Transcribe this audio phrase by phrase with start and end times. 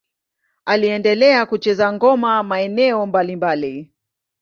[0.65, 3.91] Aliendelea kucheza ngoma maeneo mbalimbali.